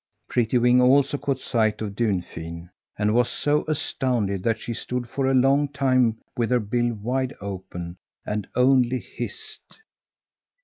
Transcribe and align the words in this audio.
Prettywing 0.29 0.81
also 0.81 1.15
caught 1.19 1.37
sight 1.37 1.79
of 1.79 1.95
Dunfin 1.95 2.71
and 2.97 3.13
was 3.13 3.29
so 3.29 3.63
astounded 3.67 4.41
that 4.41 4.57
she 4.59 4.73
stood 4.73 5.07
for 5.07 5.27
a 5.27 5.35
long 5.35 5.67
time 5.67 6.17
with 6.35 6.49
her 6.49 6.59
bill 6.59 6.95
wide 6.95 7.35
open, 7.39 7.97
and 8.25 8.47
only 8.55 8.97
hissed. 8.99 9.79